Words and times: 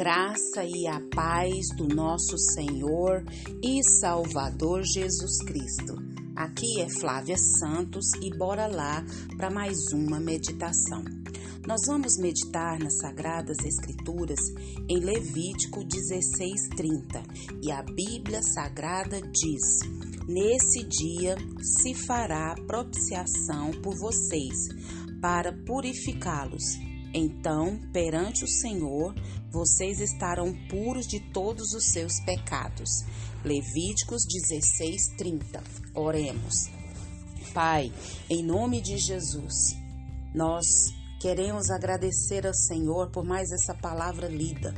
graça 0.00 0.64
e 0.64 0.86
a 0.86 0.98
paz 1.14 1.68
do 1.76 1.86
nosso 1.86 2.38
Senhor 2.38 3.22
e 3.62 3.82
Salvador 4.00 4.82
Jesus 4.82 5.44
Cristo. 5.44 5.94
Aqui 6.34 6.80
é 6.80 6.88
Flávia 6.88 7.36
Santos 7.36 8.06
e 8.22 8.34
bora 8.34 8.66
lá 8.66 9.04
para 9.36 9.50
mais 9.50 9.76
uma 9.92 10.18
meditação. 10.18 11.04
Nós 11.66 11.82
vamos 11.86 12.16
meditar 12.16 12.78
nas 12.78 12.96
Sagradas 12.96 13.58
Escrituras 13.58 14.40
em 14.88 15.00
Levítico 15.00 15.84
16:30 15.84 17.22
e 17.62 17.70
a 17.70 17.82
Bíblia 17.82 18.42
Sagrada 18.42 19.20
diz: 19.20 19.80
Nesse 20.26 20.82
dia 20.82 21.36
se 21.60 21.94
fará 21.94 22.54
propiciação 22.66 23.70
por 23.82 23.94
vocês 23.98 24.66
para 25.20 25.52
purificá-los 25.66 26.89
então, 27.12 27.78
perante 27.92 28.44
o 28.44 28.48
Senhor, 28.48 29.14
vocês 29.50 30.00
estarão 30.00 30.52
puros 30.68 31.06
de 31.06 31.18
todos 31.18 31.72
os 31.72 31.86
seus 31.86 32.20
pecados. 32.20 33.04
Levíticos 33.44 34.24
16, 34.24 35.16
30. 35.16 35.62
Oremos. 35.94 36.68
Pai, 37.52 37.92
em 38.28 38.44
nome 38.44 38.80
de 38.80 38.96
Jesus, 38.96 39.76
nós 40.32 40.66
queremos 41.20 41.68
agradecer 41.70 42.46
ao 42.46 42.54
Senhor 42.54 43.10
por 43.10 43.24
mais 43.24 43.50
essa 43.50 43.74
palavra 43.74 44.28
lida. 44.28 44.72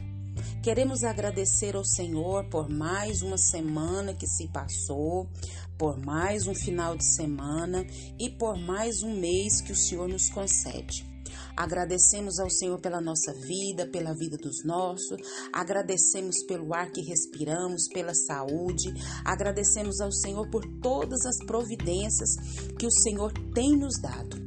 Queremos 0.62 1.04
agradecer 1.04 1.76
ao 1.76 1.84
Senhor 1.84 2.48
por 2.48 2.70
mais 2.70 3.20
uma 3.20 3.36
semana 3.36 4.14
que 4.14 4.26
se 4.26 4.48
passou, 4.48 5.28
por 5.76 5.98
mais 5.98 6.46
um 6.46 6.54
final 6.54 6.96
de 6.96 7.04
semana 7.04 7.84
e 8.18 8.30
por 8.30 8.56
mais 8.56 9.02
um 9.02 9.14
mês 9.14 9.60
que 9.60 9.72
o 9.72 9.76
Senhor 9.76 10.08
nos 10.08 10.30
concede. 10.30 11.11
Agradecemos 11.56 12.38
ao 12.38 12.50
Senhor 12.50 12.80
pela 12.80 13.00
nossa 13.00 13.32
vida, 13.32 13.86
pela 13.86 14.14
vida 14.14 14.36
dos 14.36 14.64
nossos, 14.64 15.20
agradecemos 15.52 16.44
pelo 16.46 16.74
ar 16.74 16.90
que 16.90 17.02
respiramos, 17.02 17.88
pela 17.92 18.14
saúde, 18.14 18.92
agradecemos 19.24 20.00
ao 20.00 20.10
Senhor 20.10 20.48
por 20.50 20.64
todas 20.80 21.24
as 21.26 21.44
providências 21.46 22.30
que 22.78 22.86
o 22.86 22.90
Senhor 22.90 23.32
tem 23.54 23.76
nos 23.76 24.00
dado. 24.00 24.41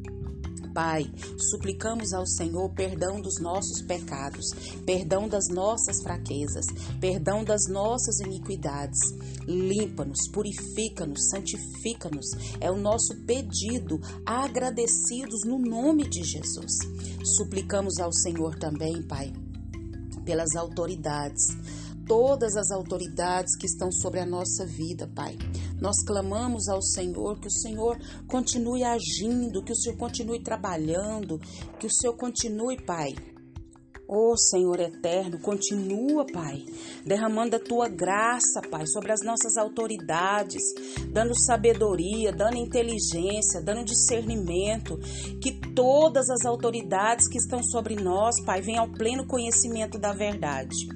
Pai, 0.75 1.09
suplicamos 1.39 2.11
ao 2.11 2.27
Senhor 2.27 2.69
perdão 2.73 3.21
dos 3.21 3.39
nossos 3.39 3.81
pecados, 3.81 4.47
perdão 4.85 5.25
das 5.25 5.45
nossas 5.47 6.03
fraquezas, 6.03 6.65
perdão 6.99 7.45
das 7.45 7.61
nossas 7.69 8.19
iniquidades. 8.19 8.99
Limpa-nos, 9.47 10.27
purifica-nos, 10.33 11.29
santifica-nos. 11.29 12.25
É 12.59 12.69
o 12.69 12.75
nosso 12.75 13.15
pedido, 13.25 14.01
agradecidos 14.25 15.45
no 15.45 15.57
nome 15.59 16.09
de 16.09 16.21
Jesus. 16.25 16.73
Suplicamos 17.37 17.97
ao 17.97 18.11
Senhor 18.11 18.59
também, 18.59 19.01
Pai, 19.01 19.31
pelas 20.25 20.57
autoridades 20.57 21.55
todas 22.08 22.56
as 22.56 22.72
autoridades 22.72 23.56
que 23.58 23.66
estão 23.66 23.92
sobre 23.92 24.20
a 24.20 24.25
nossa 24.25 24.66
vida, 24.66 25.09
Pai. 25.16 25.38
Nós 25.80 26.03
clamamos 26.06 26.67
ao 26.67 26.81
Senhor 26.81 27.39
que 27.39 27.48
o 27.48 27.52
Senhor 27.52 27.98
continue 28.28 28.84
agindo, 28.84 29.64
que 29.64 29.72
o 29.72 29.75
Senhor 29.75 29.98
continue 29.98 30.42
trabalhando, 30.42 31.39
que 31.80 31.88
o 31.88 31.92
Senhor 31.92 32.16
continue, 32.16 32.81
Pai, 32.81 33.14
Oh 34.08 34.38
Senhor 34.38 34.80
eterno, 34.80 35.39
continua, 35.39 36.28
Pai, 36.31 36.64
derramando 37.03 37.56
a 37.56 37.59
tua 37.59 37.89
graça, 37.89 38.61
Pai, 38.70 38.86
sobre 38.86 39.11
as 39.11 39.22
nossas 39.26 39.58
autoridades, 39.58 40.61
dando 41.11 41.33
sabedoria, 41.33 42.31
dando 42.31 42.56
inteligência, 42.56 43.64
dando 43.64 43.83
discernimento, 43.83 45.00
que 45.42 45.52
todas 45.73 46.30
as 46.30 46.45
autoridades 46.45 47.28
que 47.28 47.39
estão 47.39 47.64
sobre 47.64 47.95
nós, 47.95 48.39
Pai, 48.45 48.61
venham 48.61 48.83
ao 48.83 48.92
pleno 48.92 49.26
conhecimento 49.26 49.98
da 49.98 50.14
verdade. 50.14 50.88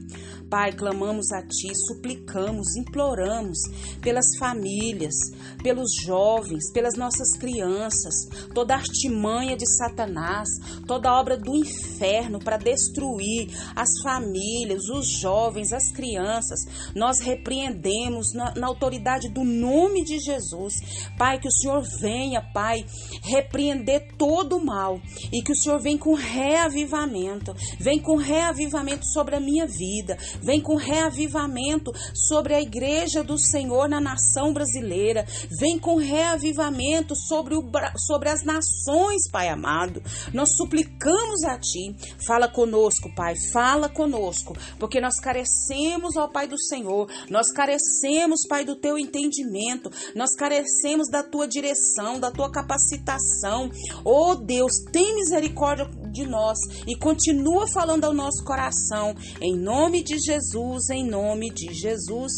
Pai, 0.49 0.71
clamamos 0.71 1.31
a 1.31 1.41
Ti, 1.43 1.71
suplicamos, 1.75 2.75
imploramos 2.75 3.59
pelas 4.01 4.25
famílias, 4.39 5.13
pelos 5.61 5.91
jovens, 6.03 6.71
pelas 6.71 6.95
nossas 6.95 7.37
crianças, 7.37 8.27
toda 8.53 8.73
artimanha 8.73 9.55
de 9.55 9.67
Satanás, 9.77 10.49
toda 10.87 11.13
obra 11.13 11.37
do 11.37 11.55
inferno 11.55 12.39
para 12.39 12.57
destruir 12.57 13.49
as 13.75 13.89
famílias, 14.01 14.89
os 14.89 15.07
jovens, 15.19 15.71
as 15.71 15.91
crianças. 15.91 16.59
Nós 16.95 17.19
repreendemos 17.19 18.33
na, 18.33 18.53
na 18.55 18.67
autoridade 18.67 19.29
do 19.29 19.43
nome 19.43 20.03
de 20.03 20.19
Jesus. 20.19 20.73
Pai, 21.17 21.39
que 21.39 21.47
o 21.47 21.51
Senhor 21.51 21.83
venha, 22.01 22.41
Pai, 22.53 22.85
repreender 23.21 24.15
todo 24.17 24.57
o 24.57 24.65
mal 24.65 24.99
e 25.31 25.43
que 25.43 25.51
o 25.51 25.55
Senhor 25.55 25.79
venha 25.79 25.97
com 25.99 26.13
reavivamento, 26.13 27.53
vem 27.79 27.99
com 27.99 28.15
reavivamento 28.15 29.05
sobre 29.05 29.35
a 29.35 29.39
minha 29.39 29.67
vida, 29.67 30.17
Vem 30.41 30.61
com 30.61 30.75
reavivamento 30.75 31.91
sobre 32.13 32.53
a 32.53 32.61
igreja 32.61 33.23
do 33.23 33.37
Senhor 33.37 33.87
na 33.87 33.99
nação 33.99 34.53
brasileira. 34.53 35.25
Vem 35.59 35.77
com 35.79 35.95
reavivamento 35.95 37.15
sobre, 37.15 37.55
o, 37.55 37.63
sobre 37.97 38.29
as 38.29 38.43
nações, 38.43 39.29
Pai 39.31 39.49
amado. 39.49 40.01
Nós 40.33 40.55
suplicamos 40.55 41.43
a 41.43 41.57
Ti. 41.57 41.95
Fala 42.25 42.47
conosco, 42.47 43.13
Pai. 43.15 43.35
Fala 43.51 43.89
conosco. 43.89 44.55
Porque 44.79 44.99
nós 44.99 45.19
carecemos, 45.19 46.15
ó 46.15 46.27
Pai 46.27 46.47
do 46.47 46.59
Senhor. 46.59 47.09
Nós 47.29 47.51
carecemos, 47.51 48.41
Pai, 48.47 48.63
do 48.65 48.75
Teu 48.75 48.97
entendimento. 48.97 49.91
Nós 50.15 50.35
carecemos 50.35 51.09
da 51.09 51.23
Tua 51.23 51.47
direção, 51.47 52.19
da 52.19 52.31
Tua 52.31 52.51
capacitação. 52.51 53.69
Oh 54.03 54.35
Deus, 54.35 54.73
tem 54.91 55.15
misericórdia 55.15 55.89
de 56.09 56.25
nós 56.25 56.57
e 56.87 56.95
continua 56.95 57.65
falando 57.73 58.05
ao 58.05 58.13
nosso 58.13 58.43
coração. 58.43 59.15
Em 59.41 59.57
nome 59.57 60.03
de 60.03 60.17
Jesus, 60.19 60.89
em 60.89 61.07
nome 61.07 61.49
de 61.51 61.73
Jesus. 61.73 62.31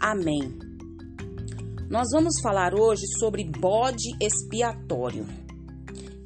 Amém. 0.00 0.58
Nós 1.88 2.08
vamos 2.12 2.34
falar 2.42 2.74
hoje 2.74 3.06
sobre 3.18 3.44
bode 3.44 4.10
expiatório. 4.20 5.26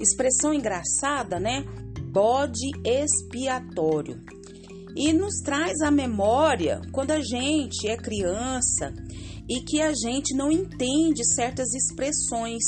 Expressão 0.01 0.55
engraçada, 0.55 1.39
né? 1.39 1.65
Bode 2.11 2.71
expiatório. 2.85 4.19
E 4.97 5.13
nos 5.13 5.41
traz 5.45 5.81
a 5.83 5.91
memória 5.91 6.81
quando 6.93 7.11
a 7.11 7.21
gente 7.21 7.89
é 7.89 7.97
criança 7.97 8.93
e 9.49 9.61
que 9.61 9.81
a 9.81 9.93
gente 9.93 10.35
não 10.35 10.51
entende 10.51 11.25
certas 11.25 11.75
expressões. 11.75 12.63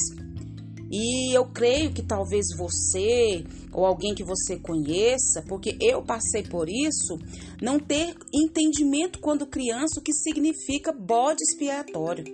E 0.93 1.35
eu 1.35 1.47
creio 1.47 1.91
que 1.91 2.03
talvez 2.03 2.55
você 2.55 3.43
ou 3.73 3.87
alguém 3.87 4.15
que 4.15 4.23
você 4.23 4.59
conheça, 4.59 5.43
porque 5.49 5.75
eu 5.81 6.03
passei 6.03 6.43
por 6.43 6.69
isso, 6.69 7.19
não 7.63 7.81
ter 7.81 8.15
entendimento 8.31 9.19
quando 9.19 9.47
criança 9.47 9.99
o 9.99 10.03
que 10.03 10.13
significa 10.13 10.93
bode 10.93 11.43
expiatório. 11.43 12.25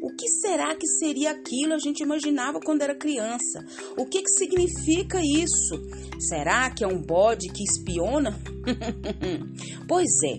O 0.00 0.10
que 0.14 0.28
será 0.28 0.74
que 0.74 0.86
seria 0.86 1.30
aquilo 1.30 1.74
a 1.74 1.78
gente 1.78 2.02
imaginava 2.02 2.60
quando 2.60 2.82
era 2.82 2.94
criança? 2.94 3.64
O 3.96 4.06
que, 4.06 4.22
que 4.22 4.30
significa 4.30 5.20
isso? 5.20 5.80
Será 6.18 6.70
que 6.70 6.84
é 6.84 6.86
um 6.86 7.00
bode 7.00 7.48
que 7.48 7.64
espiona? 7.64 8.38
pois 9.88 10.10
é, 10.24 10.38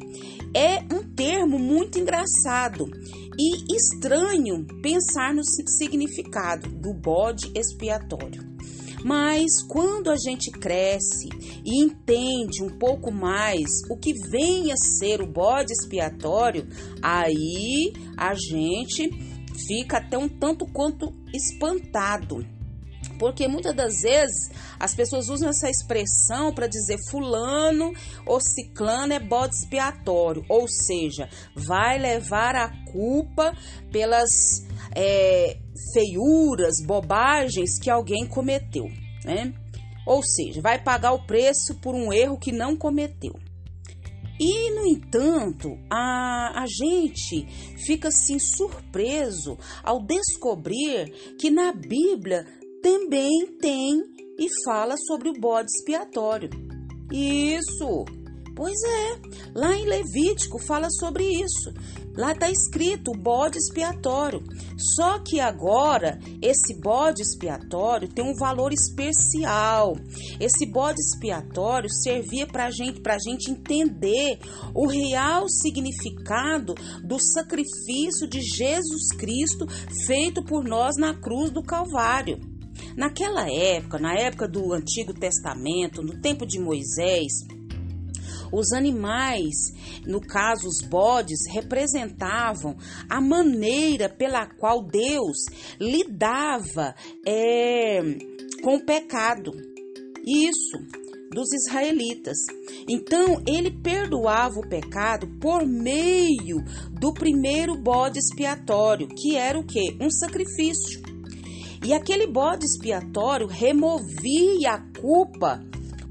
é 0.53 0.79
um 0.93 1.03
termo 1.15 1.59
muito 1.59 1.99
engraçado 1.99 2.85
e 3.39 3.75
estranho 3.75 4.65
pensar 4.81 5.33
no 5.33 5.43
significado 5.43 6.69
do 6.69 6.93
bode 6.93 7.51
expiatório. 7.55 8.47
Mas 9.03 9.61
quando 9.67 10.09
a 10.09 10.15
gente 10.17 10.49
cresce 10.51 11.29
e 11.63 11.83
entende 11.83 12.63
um 12.63 12.77
pouco 12.77 13.11
mais 13.11 13.69
o 13.89 13.97
que 13.97 14.13
vem 14.29 14.71
a 14.71 14.75
ser 14.75 15.21
o 15.21 15.27
bode 15.27 15.71
expiatório, 15.71 16.67
aí 17.01 17.93
a 18.17 18.33
gente 18.33 19.07
fica 19.57 19.97
até 19.97 20.17
um 20.17 20.29
tanto 20.29 20.65
quanto 20.67 21.13
espantado. 21.33 22.45
Porque 23.19 23.47
muitas 23.47 23.75
das 23.75 24.01
vezes 24.01 24.51
as 24.79 24.93
pessoas 24.93 25.29
usam 25.29 25.49
essa 25.49 25.69
expressão 25.69 26.53
para 26.53 26.67
dizer 26.67 26.97
fulano 27.09 27.93
ou 28.25 28.39
ciclano 28.39 29.13
é 29.13 29.19
bode 29.19 29.55
expiatório, 29.55 30.45
ou 30.47 30.67
seja, 30.67 31.29
vai 31.55 31.97
levar 31.97 32.55
a 32.55 32.69
culpa 32.91 33.55
pelas 33.91 34.29
é, 34.95 35.57
feiuras, 35.93 36.75
bobagens 36.85 37.79
que 37.79 37.89
alguém 37.89 38.25
cometeu, 38.27 38.85
né? 39.23 39.53
Ou 40.05 40.23
seja, 40.23 40.61
vai 40.61 40.81
pagar 40.81 41.11
o 41.11 41.25
preço 41.25 41.75
por 41.81 41.93
um 41.93 42.13
erro 42.13 42.37
que 42.37 42.51
não 42.51 42.77
cometeu. 42.77 43.33
E, 44.39 44.71
no 44.71 44.85
entanto, 44.85 45.77
a, 45.89 46.61
a 46.61 46.65
gente 46.67 47.47
fica 47.85 48.09
assim 48.09 48.37
surpreso 48.39 49.57
ao 49.83 49.99
descobrir 50.05 51.35
que 51.39 51.49
na 51.49 51.73
Bíblia 51.73 52.45
também 52.81 53.47
tem 53.59 54.03
e 54.37 54.47
fala 54.63 54.95
sobre 55.07 55.29
o 55.29 55.33
bode 55.33 55.69
expiatório. 55.71 56.49
Isso! 57.11 58.16
Pois 58.57 58.81
é, 58.83 59.21
lá 59.53 59.77
em 59.77 59.85
Levítico 59.85 60.57
fala 60.57 60.89
sobre 60.89 61.23
isso. 61.23 61.71
Lá 62.17 62.31
está 62.31 62.49
escrito 62.49 63.11
bode 63.11 63.59
expiatório. 63.59 64.41
Só 64.95 65.19
que 65.19 65.39
agora 65.39 66.17
esse 66.41 66.81
bode 66.81 67.21
expiatório 67.21 68.09
tem 68.09 68.25
um 68.25 68.33
valor 68.33 68.73
especial. 68.73 69.93
Esse 70.39 70.65
bode 70.71 70.99
expiatório 70.99 71.87
servia 71.87 72.47
para 72.47 72.71
gente, 72.71 72.99
a 73.07 73.19
gente 73.19 73.51
entender 73.51 74.39
o 74.73 74.87
real 74.87 75.47
significado 75.47 76.73
do 77.03 77.19
sacrifício 77.19 78.27
de 78.27 78.41
Jesus 78.41 79.09
Cristo 79.19 79.67
feito 80.07 80.43
por 80.43 80.63
nós 80.63 80.95
na 80.97 81.13
cruz 81.13 81.51
do 81.51 81.61
Calvário. 81.61 82.39
Naquela 82.95 83.47
época, 83.47 83.99
na 83.99 84.15
época 84.15 84.47
do 84.47 84.73
Antigo 84.73 85.13
Testamento, 85.13 86.01
no 86.01 86.19
tempo 86.19 86.47
de 86.47 86.59
Moisés, 86.59 87.33
os 88.51 88.71
animais, 88.71 89.55
no 90.05 90.21
caso 90.21 90.67
os 90.67 90.87
bodes, 90.87 91.39
representavam 91.51 92.75
a 93.09 93.21
maneira 93.21 94.09
pela 94.09 94.45
qual 94.45 94.83
Deus 94.83 95.45
lidava 95.79 96.95
é, 97.25 97.99
com 98.63 98.75
o 98.75 98.85
pecado. 98.85 99.51
Isso, 100.25 100.77
dos 101.31 101.53
israelitas. 101.53 102.37
Então, 102.87 103.41
ele 103.47 103.71
perdoava 103.71 104.59
o 104.59 104.67
pecado 104.67 105.27
por 105.39 105.65
meio 105.65 106.63
do 106.91 107.13
primeiro 107.13 107.75
bode 107.77 108.19
expiatório, 108.19 109.07
que 109.07 109.35
era 109.35 109.59
o 109.59 109.65
que? 109.65 109.97
Um 110.01 110.09
sacrifício. 110.09 111.01
E 111.85 111.93
aquele 111.93 112.27
bode 112.27 112.65
expiatório 112.65 113.47
removia 113.47 114.71
a 114.71 114.99
culpa 114.99 115.63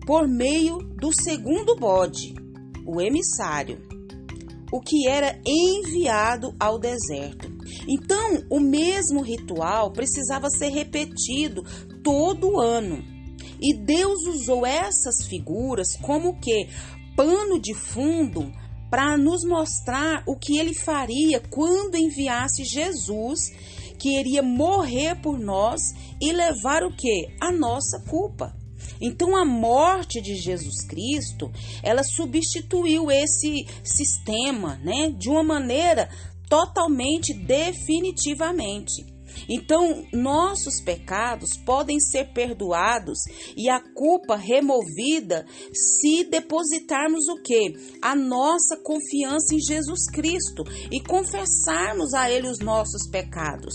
por 0.07 0.29
meio 0.29 0.79
do 0.79 1.11
segundo 1.13 1.75
bode, 1.75 2.33
o 2.87 3.01
emissário, 3.01 3.83
o 4.73 4.81
que 4.81 5.09
era 5.09 5.37
enviado 5.45 6.55
ao 6.61 6.79
deserto. 6.79 7.49
Então, 7.89 8.45
o 8.49 8.61
mesmo 8.61 9.21
ritual 9.21 9.93
precisava 9.93 10.49
ser 10.49 10.69
repetido 10.69 11.65
todo 12.05 12.61
ano. 12.61 13.03
E 13.61 13.77
Deus 13.77 14.27
usou 14.27 14.65
essas 14.65 15.27
figuras 15.29 15.97
como 16.01 16.39
que 16.39 16.69
pano 17.17 17.59
de 17.61 17.75
fundo 17.75 18.53
para 18.89 19.19
nos 19.19 19.43
mostrar 19.45 20.23
o 20.27 20.37
que 20.37 20.59
ele 20.59 20.75
faria 20.75 21.41
quando 21.51 21.97
enviasse 21.97 22.65
Jesus, 22.65 23.51
que 23.99 24.21
iria 24.21 24.43
morrer 24.43 25.21
por 25.21 25.39
nós 25.39 25.81
e 26.21 26.33
levar 26.33 26.85
o 26.85 26.95
que? 26.95 27.35
A 27.41 27.51
nossa 27.51 28.01
culpa. 28.09 28.56
Então 29.01 29.37
a 29.37 29.45
morte 29.45 30.21
de 30.21 30.35
Jesus 30.35 30.87
Cristo, 30.87 31.51
ela 31.83 32.03
substituiu 32.03 33.11
esse 33.11 33.67
sistema, 33.85 34.77
né, 34.83 35.11
de 35.11 35.29
uma 35.29 35.43
maneira 35.43 36.09
totalmente 36.49 37.35
definitivamente. 37.35 39.17
Então, 39.49 40.05
nossos 40.13 40.81
pecados 40.81 41.57
podem 41.65 42.01
ser 42.01 42.33
perdoados 42.33 43.19
e 43.57 43.69
a 43.69 43.81
culpa 43.81 44.37
removida 44.37 45.47
se 45.73 46.25
depositarmos 46.25 47.29
o 47.29 47.43
que? 47.43 47.75
A 48.01 48.15
nossa 48.15 48.77
confiança 48.83 49.55
em 49.55 49.61
Jesus 49.61 50.11
Cristo 50.11 50.65
e 50.91 51.03
confessarmos 51.03 52.15
a 52.15 52.31
Ele 52.31 52.49
os 52.49 52.61
nossos 52.61 53.09
pecados. 53.11 53.75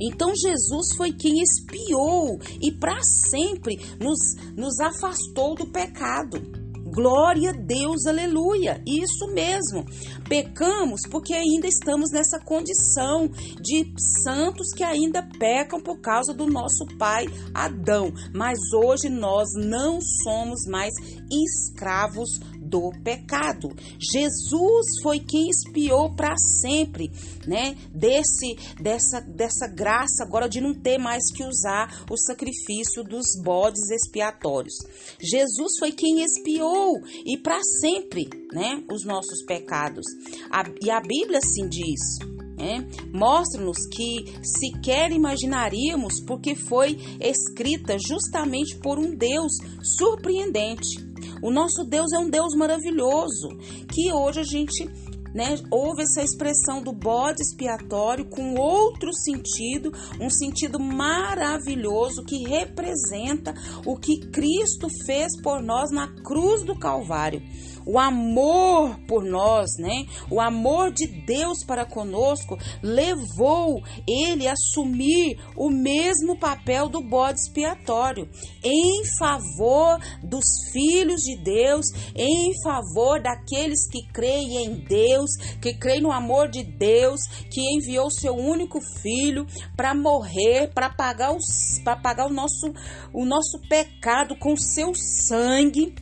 Então 0.00 0.32
Jesus 0.34 0.94
foi 0.96 1.12
quem 1.12 1.42
espiou 1.42 2.38
e 2.60 2.72
para 2.72 2.98
sempre 3.02 3.78
nos, 4.00 4.18
nos 4.56 4.78
afastou 4.80 5.54
do 5.54 5.66
pecado. 5.66 6.64
Glória 6.94 7.50
a 7.50 7.52
Deus, 7.52 8.06
aleluia. 8.06 8.80
Isso 8.86 9.26
mesmo. 9.32 9.84
Pecamos 10.28 11.00
porque 11.10 11.34
ainda 11.34 11.66
estamos 11.66 12.12
nessa 12.12 12.38
condição 12.38 13.28
de 13.60 13.92
santos 14.22 14.68
que 14.76 14.84
ainda 14.84 15.20
pecam 15.36 15.80
por 15.80 16.00
causa 16.00 16.32
do 16.32 16.46
nosso 16.46 16.86
pai 16.96 17.26
Adão. 17.52 18.12
Mas 18.32 18.58
hoje 18.72 19.08
nós 19.08 19.48
não 19.56 19.98
somos 20.22 20.60
mais 20.68 20.94
escravos 21.28 22.38
do 22.64 22.90
pecado. 23.02 23.70
Jesus 23.98 24.86
foi 25.02 25.20
quem 25.20 25.48
espiou 25.48 26.14
para 26.14 26.34
sempre, 26.36 27.10
né? 27.46 27.76
Desse 27.92 28.56
dessa 28.80 29.20
dessa 29.20 29.66
graça 29.66 30.24
agora 30.24 30.48
de 30.48 30.60
não 30.60 30.74
ter 30.74 30.98
mais 30.98 31.22
que 31.32 31.44
usar 31.44 32.04
o 32.10 32.16
sacrifício 32.16 33.04
dos 33.04 33.26
bodes 33.42 33.90
expiatórios. 33.90 34.74
Jesus 35.20 35.72
foi 35.78 35.92
quem 35.92 36.22
expiou 36.22 37.00
e 37.24 37.38
para 37.38 37.60
sempre, 37.80 38.28
né, 38.52 38.82
os 38.90 39.04
nossos 39.04 39.44
pecados. 39.44 40.04
A, 40.50 40.64
e 40.82 40.90
a 40.90 41.00
Bíblia 41.00 41.38
assim 41.38 41.68
diz, 41.68 42.18
né? 42.56 42.86
Mostra-nos 43.12 43.86
que 43.86 44.24
sequer 44.42 45.12
imaginaríamos, 45.12 46.20
porque 46.20 46.54
foi 46.54 46.98
escrita 47.20 47.96
justamente 47.98 48.76
por 48.78 48.98
um 48.98 49.14
Deus 49.14 49.52
surpreendente. 49.98 51.13
O 51.42 51.50
nosso 51.50 51.84
Deus 51.84 52.12
é 52.12 52.18
um 52.18 52.28
Deus 52.28 52.54
maravilhoso, 52.54 53.48
que 53.88 54.12
hoje 54.12 54.40
a 54.40 54.44
gente 54.44 54.88
né, 55.34 55.56
houve 55.70 56.02
essa 56.02 56.22
expressão 56.22 56.80
do 56.80 56.92
bode 56.92 57.42
expiatório 57.42 58.24
com 58.24 58.54
outro 58.54 59.12
sentido, 59.12 59.92
um 60.20 60.30
sentido 60.30 60.78
maravilhoso 60.78 62.22
que 62.24 62.44
representa 62.44 63.52
o 63.84 63.96
que 63.96 64.20
Cristo 64.30 64.86
fez 65.04 65.40
por 65.42 65.60
nós 65.60 65.90
na 65.90 66.06
cruz 66.22 66.62
do 66.62 66.78
Calvário 66.78 67.42
o 67.86 67.98
amor 67.98 68.98
por 69.06 69.24
nós, 69.24 69.76
né? 69.78 70.06
O 70.30 70.40
amor 70.40 70.92
de 70.92 71.06
Deus 71.06 71.64
para 71.64 71.84
conosco 71.84 72.56
levou 72.82 73.82
ele 74.08 74.48
a 74.48 74.52
assumir 74.52 75.38
o 75.56 75.70
mesmo 75.70 76.38
papel 76.38 76.88
do 76.88 77.00
bode 77.00 77.40
expiatório 77.40 78.28
em 78.62 79.02
favor 79.18 79.98
dos 80.22 80.44
filhos 80.72 81.20
de 81.22 81.36
Deus, 81.42 81.86
em 82.14 82.52
favor 82.62 83.20
daqueles 83.20 83.88
que 83.88 84.06
creem 84.12 84.64
em 84.64 84.74
Deus, 84.74 85.30
que 85.60 85.74
creem 85.74 86.00
no 86.00 86.12
amor 86.12 86.48
de 86.48 86.62
Deus, 86.62 87.20
que 87.50 87.60
enviou 87.60 88.10
seu 88.10 88.34
único 88.34 88.80
filho 89.02 89.46
para 89.76 89.94
morrer, 89.94 90.72
para 90.72 90.88
pagar 90.88 91.34
os 91.34 91.44
para 91.82 91.96
pagar 91.96 92.26
o 92.26 92.32
nosso 92.32 92.72
o 93.12 93.24
nosso 93.24 93.60
pecado 93.68 94.36
com 94.38 94.56
seu 94.56 94.92
sangue 94.94 95.94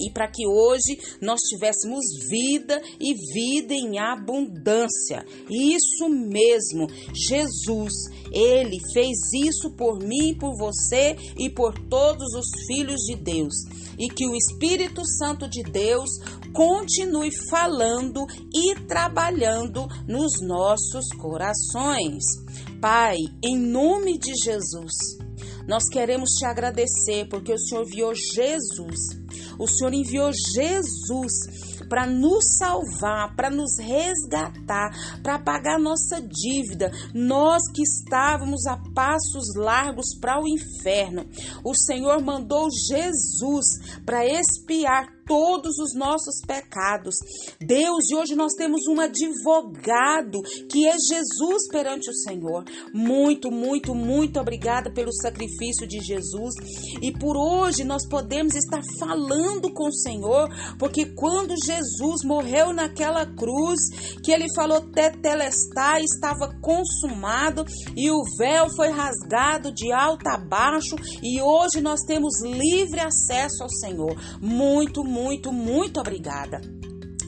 e 0.00 0.10
para 0.10 0.28
que 0.28 0.46
hoje 0.46 0.98
nós 1.20 1.40
tivéssemos 1.40 2.04
vida 2.28 2.80
e 3.00 3.14
vida 3.32 3.74
em 3.74 3.98
abundância. 3.98 5.24
Isso 5.50 6.08
mesmo, 6.08 6.86
Jesus, 7.14 7.92
ele 8.32 8.78
fez 8.92 9.16
isso 9.34 9.70
por 9.76 9.98
mim, 9.98 10.36
por 10.38 10.56
você 10.56 11.16
e 11.38 11.50
por 11.50 11.74
todos 11.88 12.26
os 12.34 12.46
filhos 12.66 13.00
de 13.02 13.16
Deus. 13.16 13.54
E 13.98 14.08
que 14.08 14.26
o 14.26 14.34
Espírito 14.36 15.02
Santo 15.06 15.48
de 15.48 15.62
Deus 15.62 16.10
continue 16.52 17.30
falando 17.50 18.26
e 18.54 18.74
trabalhando 18.86 19.86
nos 20.06 20.40
nossos 20.42 21.06
corações. 21.18 22.24
Pai, 22.80 23.16
em 23.42 23.56
nome 23.58 24.18
de 24.18 24.32
Jesus, 24.44 24.92
nós 25.66 25.88
queremos 25.88 26.30
te 26.30 26.44
agradecer 26.44 27.26
porque 27.28 27.52
o 27.52 27.58
Senhor 27.58 27.84
viu 27.86 28.14
Jesus 28.14 29.25
o 29.58 29.66
Senhor 29.66 29.92
enviou 29.92 30.30
Jesus 30.32 31.32
para 31.88 32.06
nos 32.06 32.56
salvar, 32.56 33.34
para 33.36 33.50
nos 33.50 33.78
resgatar, 33.78 34.90
para 35.22 35.38
pagar 35.38 35.78
nossa 35.78 36.20
dívida. 36.20 36.90
Nós 37.14 37.62
que 37.72 37.82
estávamos 37.82 38.66
a 38.66 38.76
passos 38.94 39.54
largos 39.56 40.16
para 40.20 40.40
o 40.40 40.48
inferno, 40.48 41.26
o 41.64 41.74
Senhor 41.74 42.22
mandou 42.22 42.68
Jesus 42.70 43.66
para 44.04 44.26
expiar 44.26 45.15
todos 45.26 45.78
os 45.78 45.94
nossos 45.94 46.40
pecados. 46.46 47.16
Deus, 47.60 48.08
e 48.10 48.14
hoje 48.14 48.34
nós 48.34 48.52
temos 48.54 48.86
um 48.86 49.00
advogado 49.00 50.40
que 50.70 50.86
é 50.86 50.92
Jesus 50.92 51.68
perante 51.70 52.08
o 52.08 52.14
Senhor. 52.14 52.64
Muito, 52.94 53.50
muito, 53.50 53.94
muito 53.94 54.40
obrigada 54.40 54.90
pelo 54.92 55.12
sacrifício 55.12 55.86
de 55.86 56.00
Jesus 56.00 56.54
e 57.02 57.12
por 57.12 57.36
hoje 57.36 57.84
nós 57.84 58.06
podemos 58.08 58.54
estar 58.54 58.80
falando 58.98 59.72
com 59.72 59.88
o 59.88 59.92
Senhor, 59.92 60.48
porque 60.78 61.06
quando 61.06 61.54
Jesus 61.64 62.24
morreu 62.24 62.72
naquela 62.72 63.26
cruz, 63.26 63.80
que 64.22 64.30
ele 64.30 64.46
falou 64.54 64.80
tetelestai, 64.80 66.02
estava 66.02 66.54
consumado 66.60 67.64
e 67.96 68.10
o 68.10 68.22
véu 68.38 68.66
foi 68.76 68.90
rasgado 68.90 69.72
de 69.72 69.92
alto 69.92 70.28
a 70.28 70.38
baixo 70.38 70.94
e 71.22 71.40
hoje 71.40 71.80
nós 71.80 72.00
temos 72.06 72.42
livre 72.42 73.00
acesso 73.00 73.62
ao 73.62 73.70
Senhor. 73.70 74.14
Muito, 74.40 75.02
muito, 75.02 75.15
muito 75.52 76.00
obrigada. 76.00 76.60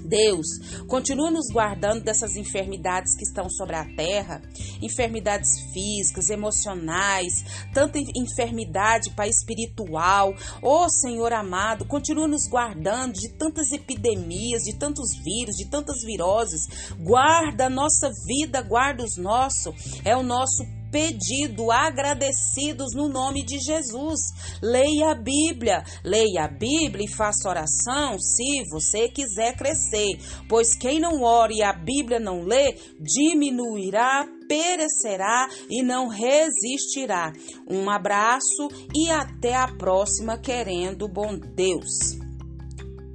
Deus, 0.08 0.46
continua 0.86 1.30
nos 1.30 1.52
guardando 1.52 2.02
dessas 2.02 2.34
enfermidades 2.34 3.14
que 3.14 3.24
estão 3.24 3.50
sobre 3.50 3.76
a 3.76 3.84
terra, 3.84 4.40
enfermidades 4.80 5.60
físicas, 5.72 6.30
emocionais, 6.30 7.44
tanta 7.74 7.98
enfermidade 8.16 9.10
para 9.10 9.28
espiritual. 9.28 10.34
Ô 10.62 10.84
oh, 10.84 10.88
Senhor 10.88 11.32
amado, 11.34 11.84
continua 11.84 12.26
nos 12.26 12.48
guardando 12.48 13.12
de 13.12 13.28
tantas 13.34 13.70
epidemias, 13.70 14.62
de 14.62 14.78
tantos 14.78 15.10
vírus, 15.22 15.56
de 15.56 15.66
tantas 15.66 16.00
viroses. 16.02 16.62
Guarda 16.98 17.66
a 17.66 17.70
nossa 17.70 18.10
vida, 18.26 18.62
guarda 18.62 19.04
os 19.04 19.18
nossos. 19.18 20.00
É 20.04 20.16
o 20.16 20.22
nosso 20.22 20.64
pedido, 20.90 21.70
agradecidos 21.70 22.94
no 22.94 23.08
nome 23.08 23.44
de 23.44 23.58
Jesus. 23.58 24.20
Leia 24.62 25.12
a 25.12 25.14
Bíblia, 25.14 25.82
leia 26.04 26.44
a 26.44 26.48
Bíblia 26.48 27.04
e 27.04 27.14
faça 27.14 27.48
oração 27.48 28.18
se 28.18 28.64
você 28.70 29.08
quiser 29.08 29.56
crescer, 29.56 30.18
pois 30.48 30.76
quem 30.76 31.00
não 31.00 31.22
ora 31.22 31.52
e 31.52 31.62
a 31.62 31.72
Bíblia 31.72 32.18
não 32.18 32.42
lê, 32.42 32.76
diminuirá, 33.00 34.26
perecerá 34.48 35.48
e 35.68 35.82
não 35.82 36.08
resistirá. 36.08 37.32
Um 37.68 37.88
abraço 37.90 38.68
e 38.94 39.10
até 39.10 39.54
a 39.54 39.68
próxima, 39.68 40.38
querendo 40.38 41.08
bom 41.08 41.38
Deus. 41.38 42.16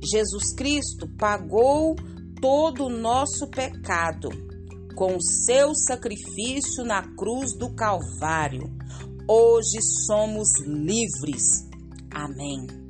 Jesus 0.04 0.54
Cristo 0.54 1.08
pagou 1.18 1.96
todo 2.42 2.86
o 2.86 2.90
nosso 2.90 3.48
pecado 3.50 4.53
com 4.96 5.20
seu 5.20 5.74
sacrifício 5.76 6.84
na 6.84 7.02
cruz 7.16 7.58
do 7.58 7.74
Calvário. 7.74 8.72
Hoje 9.28 9.82
somos 10.06 10.50
livres. 10.66 11.68
Amém. 12.12 12.83